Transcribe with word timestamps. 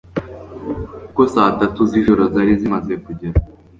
kuko 1.05 1.21
saa 1.33 1.55
tatu 1.59 1.81
zijoro 1.91 2.21
zari 2.33 2.53
zimaze 2.61 2.93
kugera 3.05 3.37